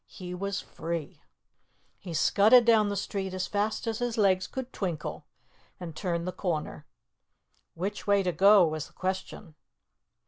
[0.07, 1.21] He was free!
[1.99, 5.25] He scudded down the street as fast as his legs could twinkle,
[5.79, 6.87] and turned the corner.
[7.75, 9.53] Which way to go, was the question.